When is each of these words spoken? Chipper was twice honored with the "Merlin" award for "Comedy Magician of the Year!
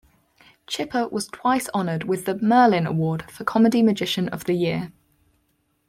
Chipper 0.65 1.07
was 1.09 1.27
twice 1.27 1.69
honored 1.75 2.05
with 2.05 2.25
the 2.25 2.33
"Merlin" 2.35 2.87
award 2.87 3.29
for 3.29 3.43
"Comedy 3.43 3.83
Magician 3.83 4.29
of 4.29 4.45
the 4.45 4.53
Year! 4.55 4.91